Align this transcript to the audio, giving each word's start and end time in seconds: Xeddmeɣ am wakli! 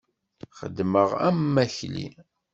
Xeddmeɣ 0.59 1.09
am 1.27 1.39
wakli! 1.55 2.07